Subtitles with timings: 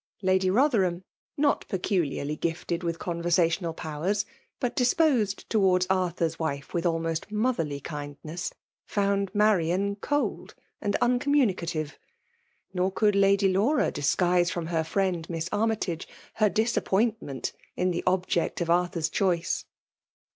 [0.23, 1.03] lyady Boiherham^
[1.37, 4.25] not peculiarly gifted wi^ conver sational powers,
[4.59, 8.51] but disposed towards ^rth^r's wife with almost motherly kindpess^
[8.89, 11.99] Jbund Marian cold and uncommunicative;
[12.73, 18.59] nor could Lady Laura disguise from her friend Mjas Armytage her disappointment in the object
[18.59, 19.65] of Arthur's choice.